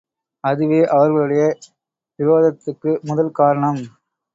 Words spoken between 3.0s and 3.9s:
முதல் காரணம்.